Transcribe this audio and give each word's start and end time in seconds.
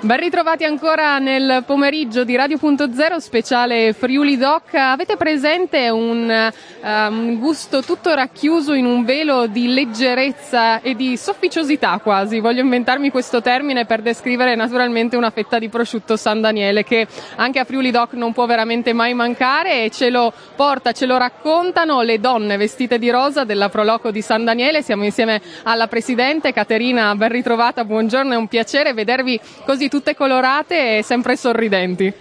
Ben 0.00 0.18
ritrovati 0.18 0.62
ancora 0.62 1.18
nel 1.18 1.64
pomeriggio 1.66 2.22
di 2.22 2.36
Radio.0 2.36 3.16
speciale 3.16 3.92
Friuli 3.92 4.36
Doc. 4.36 4.74
Avete 4.74 5.16
presente 5.16 5.88
un 5.88 6.52
um, 6.82 7.38
gusto 7.38 7.82
tutto 7.82 8.14
racchiuso 8.14 8.74
in 8.74 8.86
un 8.86 9.04
velo 9.04 9.48
di 9.48 9.66
leggerezza 9.74 10.80
e 10.80 10.94
di 10.94 11.16
sofficiosità 11.16 11.98
quasi? 12.00 12.38
Voglio 12.38 12.62
inventarmi 12.62 13.10
questo 13.10 13.42
termine 13.42 13.86
per 13.86 14.02
descrivere 14.02 14.54
naturalmente 14.54 15.16
una 15.16 15.30
fetta 15.30 15.58
di 15.58 15.68
prosciutto 15.68 16.16
San 16.16 16.40
Daniele 16.40 16.84
che 16.84 17.08
anche 17.34 17.58
a 17.58 17.64
Friuli 17.64 17.90
Doc 17.90 18.12
non 18.12 18.32
può 18.32 18.46
veramente 18.46 18.92
mai 18.92 19.14
mancare 19.14 19.82
e 19.84 19.90
ce 19.90 20.10
lo 20.10 20.32
porta, 20.54 20.92
ce 20.92 21.06
lo 21.06 21.16
raccontano 21.16 22.02
le 22.02 22.20
donne 22.20 22.56
vestite 22.56 23.00
di 23.00 23.10
rosa 23.10 23.42
della 23.42 23.68
Proloco 23.68 24.12
di 24.12 24.22
San 24.22 24.44
Daniele. 24.44 24.82
Siamo 24.82 25.02
insieme 25.02 25.42
alla 25.64 25.88
presidente 25.88 26.52
Caterina, 26.52 27.12
ben 27.16 27.30
ritrovata, 27.30 27.84
buongiorno, 27.84 28.32
è 28.32 28.36
un 28.36 28.46
piacere 28.46 28.92
vedervi 28.92 29.40
così 29.64 29.88
tutte 29.88 30.14
colorate 30.14 30.98
e 30.98 31.02
sempre 31.02 31.36
sorridenti. 31.36 32.12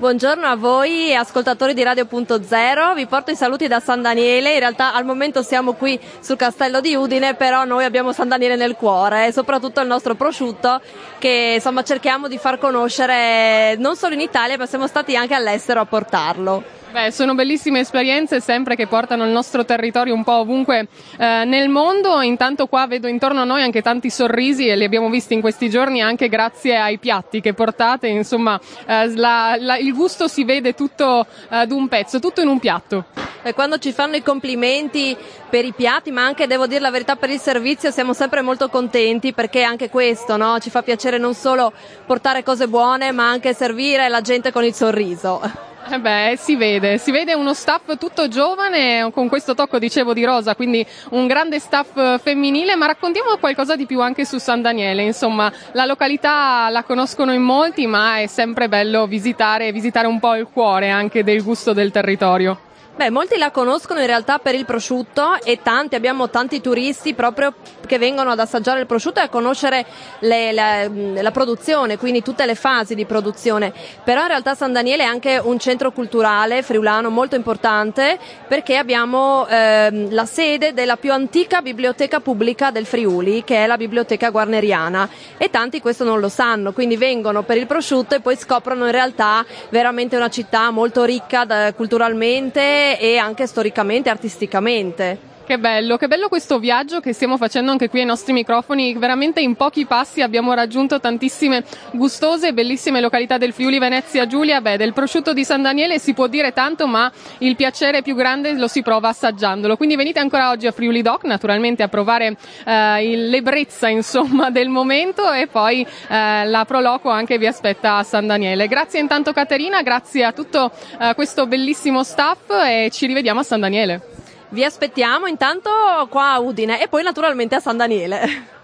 Buongiorno 0.00 0.46
a 0.46 0.56
voi 0.56 1.14
ascoltatori 1.14 1.74
di 1.74 1.82
Radio.0, 1.82 2.94
vi 2.94 3.06
porto 3.06 3.32
i 3.32 3.36
saluti 3.36 3.68
da 3.68 3.80
San 3.80 4.00
Daniele, 4.00 4.54
in 4.54 4.58
realtà 4.58 4.94
al 4.94 5.04
momento 5.04 5.42
siamo 5.42 5.74
qui 5.74 6.00
sul 6.20 6.36
castello 6.36 6.80
di 6.80 6.94
Udine, 6.94 7.34
però 7.34 7.64
noi 7.64 7.84
abbiamo 7.84 8.14
San 8.14 8.28
Daniele 8.28 8.56
nel 8.56 8.76
cuore 8.76 9.26
e 9.26 9.32
soprattutto 9.32 9.82
il 9.82 9.86
nostro 9.86 10.14
prosciutto 10.14 10.80
che 11.18 11.52
insomma 11.56 11.82
cerchiamo 11.82 12.28
di 12.28 12.38
far 12.38 12.58
conoscere 12.58 13.76
non 13.76 13.94
solo 13.94 14.14
in 14.14 14.20
Italia 14.20 14.56
ma 14.56 14.64
siamo 14.64 14.86
stati 14.86 15.16
anche 15.16 15.34
all'estero 15.34 15.80
a 15.80 15.84
portarlo. 15.84 16.79
Beh, 16.92 17.12
sono 17.12 17.36
bellissime 17.36 17.78
esperienze 17.78 18.40
sempre 18.40 18.74
che 18.74 18.88
portano 18.88 19.24
il 19.24 19.30
nostro 19.30 19.64
territorio 19.64 20.12
un 20.12 20.24
po' 20.24 20.38
ovunque 20.40 20.88
eh, 21.18 21.44
nel 21.44 21.68
mondo. 21.68 22.20
Intanto 22.20 22.66
qua 22.66 22.88
vedo 22.88 23.06
intorno 23.06 23.42
a 23.42 23.44
noi 23.44 23.62
anche 23.62 23.80
tanti 23.80 24.10
sorrisi 24.10 24.66
e 24.66 24.74
li 24.74 24.82
abbiamo 24.82 25.08
visti 25.08 25.34
in 25.34 25.40
questi 25.40 25.70
giorni 25.70 26.02
anche 26.02 26.28
grazie 26.28 26.76
ai 26.76 26.98
piatti 26.98 27.40
che 27.40 27.54
portate. 27.54 28.08
Insomma, 28.08 28.58
eh, 28.86 29.14
la, 29.14 29.54
la, 29.56 29.76
il 29.76 29.94
gusto 29.94 30.26
si 30.26 30.42
vede 30.42 30.74
tutto 30.74 31.24
eh, 31.48 31.58
ad 31.58 31.70
un 31.70 31.86
pezzo, 31.86 32.18
tutto 32.18 32.40
in 32.40 32.48
un 32.48 32.58
piatto. 32.58 33.04
E 33.42 33.54
quando 33.54 33.78
ci 33.78 33.92
fanno 33.92 34.16
i 34.16 34.22
complimenti 34.22 35.16
per 35.48 35.64
i 35.64 35.72
piatti, 35.72 36.10
ma 36.10 36.24
anche 36.24 36.48
devo 36.48 36.66
dire 36.66 36.80
la 36.80 36.90
verità 36.90 37.14
per 37.14 37.30
il 37.30 37.38
servizio, 37.38 37.92
siamo 37.92 38.12
sempre 38.14 38.42
molto 38.42 38.68
contenti 38.68 39.32
perché 39.32 39.62
anche 39.62 39.90
questo 39.90 40.36
no? 40.36 40.58
ci 40.58 40.70
fa 40.70 40.82
piacere 40.82 41.18
non 41.18 41.34
solo 41.34 41.72
portare 42.04 42.42
cose 42.42 42.66
buone, 42.66 43.12
ma 43.12 43.30
anche 43.30 43.54
servire 43.54 44.08
la 44.08 44.20
gente 44.20 44.50
con 44.50 44.64
il 44.64 44.74
sorriso. 44.74 45.69
Eh 45.92 45.98
beh, 45.98 46.36
si 46.38 46.54
vede, 46.54 46.98
si 46.98 47.10
vede 47.10 47.34
uno 47.34 47.52
staff 47.52 47.98
tutto 47.98 48.28
giovane 48.28 49.10
con 49.12 49.28
questo 49.28 49.56
tocco, 49.56 49.80
dicevo, 49.80 50.12
di 50.12 50.24
rosa, 50.24 50.54
quindi 50.54 50.86
un 51.10 51.26
grande 51.26 51.58
staff 51.58 52.20
femminile, 52.20 52.76
ma 52.76 52.86
raccontiamo 52.86 53.36
qualcosa 53.38 53.74
di 53.74 53.86
più 53.86 54.00
anche 54.00 54.24
su 54.24 54.38
San 54.38 54.62
Daniele, 54.62 55.02
insomma, 55.02 55.52
la 55.72 55.86
località 55.86 56.68
la 56.70 56.84
conoscono 56.84 57.32
in 57.32 57.42
molti, 57.42 57.88
ma 57.88 58.20
è 58.20 58.28
sempre 58.28 58.68
bello 58.68 59.08
visitare, 59.08 59.72
visitare 59.72 60.06
un 60.06 60.20
po' 60.20 60.36
il 60.36 60.46
cuore 60.46 60.90
anche 60.90 61.24
del 61.24 61.42
gusto 61.42 61.72
del 61.72 61.90
territorio. 61.90 62.69
Beh, 63.00 63.08
molti 63.08 63.38
la 63.38 63.50
conoscono 63.50 64.00
in 64.00 64.06
realtà 64.06 64.38
per 64.40 64.54
il 64.54 64.66
prosciutto 64.66 65.40
e 65.42 65.60
tanti, 65.62 65.94
abbiamo 65.94 66.28
tanti 66.28 66.60
turisti 66.60 67.14
proprio 67.14 67.54
che 67.86 67.96
vengono 67.96 68.28
ad 68.30 68.38
assaggiare 68.38 68.80
il 68.80 68.86
prosciutto 68.86 69.20
e 69.20 69.22
a 69.22 69.28
conoscere 69.30 69.86
le, 70.18 70.52
la, 70.52 70.86
la, 70.86 71.30
produzione, 71.30 71.96
quindi 71.96 72.22
tutte 72.22 72.44
le 72.44 72.54
fasi 72.54 72.94
di 72.94 73.06
produzione. 73.06 73.72
Però 74.04 74.20
in 74.20 74.28
realtà 74.28 74.54
San 74.54 74.74
Daniele 74.74 75.02
è 75.02 75.06
anche 75.06 75.40
un 75.42 75.58
centro 75.58 75.92
culturale 75.92 76.62
friulano 76.62 77.08
molto 77.08 77.36
importante 77.36 78.18
perché 78.46 78.76
abbiamo 78.76 79.48
eh, 79.48 80.08
la 80.10 80.26
sede 80.26 80.74
della 80.74 80.98
più 80.98 81.10
antica 81.10 81.62
biblioteca 81.62 82.20
pubblica 82.20 82.70
del 82.70 82.84
Friuli, 82.84 83.44
che 83.44 83.64
è 83.64 83.66
la 83.66 83.78
biblioteca 83.78 84.28
guarneriana. 84.28 85.08
E 85.38 85.48
tanti 85.48 85.80
questo 85.80 86.04
non 86.04 86.20
lo 86.20 86.28
sanno, 86.28 86.74
quindi 86.74 86.98
vengono 86.98 87.44
per 87.44 87.56
il 87.56 87.66
prosciutto 87.66 88.14
e 88.14 88.20
poi 88.20 88.36
scoprono 88.36 88.84
in 88.84 88.92
realtà 88.92 89.42
veramente 89.70 90.16
una 90.16 90.28
città 90.28 90.70
molto 90.70 91.04
ricca 91.04 91.46
da, 91.46 91.72
culturalmente 91.72 92.88
e 92.98 93.16
anche 93.18 93.46
storicamente, 93.46 94.08
artisticamente. 94.08 95.29
Che 95.50 95.58
bello, 95.58 95.96
che 95.96 96.06
bello 96.06 96.28
questo 96.28 96.60
viaggio 96.60 97.00
che 97.00 97.12
stiamo 97.12 97.36
facendo 97.36 97.72
anche 97.72 97.88
qui 97.88 97.98
ai 97.98 98.06
nostri 98.06 98.32
microfoni. 98.32 98.94
Veramente 98.94 99.40
in 99.40 99.56
pochi 99.56 99.84
passi 99.84 100.22
abbiamo 100.22 100.52
raggiunto 100.52 101.00
tantissime 101.00 101.64
gustose 101.90 102.46
e 102.46 102.52
bellissime 102.52 103.00
località 103.00 103.36
del 103.36 103.52
Friuli 103.52 103.80
Venezia 103.80 104.28
Giulia. 104.28 104.60
Beh, 104.60 104.76
del 104.76 104.92
prosciutto 104.92 105.32
di 105.32 105.42
San 105.42 105.60
Daniele 105.60 105.98
si 105.98 106.14
può 106.14 106.28
dire 106.28 106.52
tanto, 106.52 106.86
ma 106.86 107.10
il 107.38 107.56
piacere 107.56 108.00
più 108.00 108.14
grande 108.14 108.52
lo 108.52 108.68
si 108.68 108.80
prova 108.82 109.08
assaggiandolo. 109.08 109.76
Quindi 109.76 109.96
venite 109.96 110.20
ancora 110.20 110.50
oggi 110.50 110.68
a 110.68 110.70
Friuli 110.70 111.02
Doc, 111.02 111.24
naturalmente 111.24 111.82
a 111.82 111.88
provare 111.88 112.36
eh, 112.64 113.16
l'ebbrezza 113.16 113.88
insomma, 113.88 114.50
del 114.50 114.68
momento 114.68 115.32
e 115.32 115.48
poi 115.48 115.82
eh, 115.82 116.44
la 116.44 116.64
Proloco 116.64 117.10
anche 117.10 117.38
vi 117.38 117.48
aspetta 117.48 117.96
a 117.96 118.04
San 118.04 118.28
Daniele. 118.28 118.68
Grazie 118.68 119.00
intanto 119.00 119.32
Caterina, 119.32 119.82
grazie 119.82 120.22
a 120.22 120.30
tutto 120.30 120.70
eh, 121.00 121.12
questo 121.16 121.48
bellissimo 121.48 122.04
staff 122.04 122.50
e 122.50 122.88
ci 122.92 123.06
rivediamo 123.06 123.40
a 123.40 123.42
San 123.42 123.58
Daniele. 123.58 124.09
Vi 124.52 124.64
aspettiamo 124.64 125.26
intanto 125.26 125.70
qua 126.08 126.32
a 126.32 126.40
Udine 126.40 126.82
e 126.82 126.88
poi 126.88 127.04
naturalmente 127.04 127.54
a 127.54 127.60
San 127.60 127.76
Daniele. 127.76 128.58